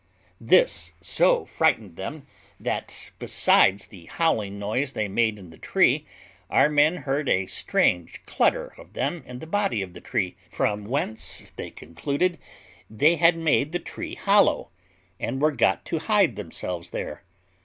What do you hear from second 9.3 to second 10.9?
the body of the tree, from